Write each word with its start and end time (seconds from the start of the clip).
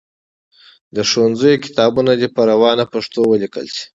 د 0.95 0.97
ښوونځیو 1.09 1.61
کتابونه 1.65 2.11
دي 2.19 2.27
په 2.35 2.41
روانه 2.51 2.83
پښتو 2.93 3.19
ولیکل 3.31 3.65
سي. 3.75 3.85